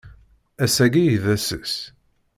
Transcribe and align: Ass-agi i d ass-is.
Ass-agi 0.63 1.03
i 1.15 1.17
d 1.23 1.25
ass-is. 1.35 1.75